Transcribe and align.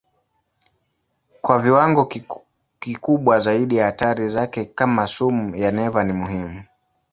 Kwa 1.41 1.59
viwango 1.59 2.09
kikubwa 2.79 3.39
zaidi 3.39 3.77
hatari 3.77 4.29
zake 4.29 4.65
kama 4.65 5.07
sumu 5.07 5.55
ya 5.55 5.71
neva 5.71 6.03
ni 6.03 6.13
muhimu. 6.13 6.63